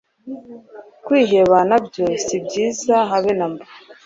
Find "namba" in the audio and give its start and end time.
3.37-3.63